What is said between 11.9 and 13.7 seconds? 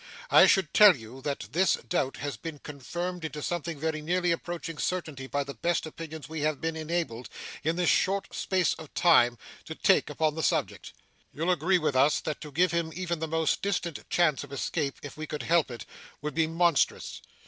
us, that to give him even the most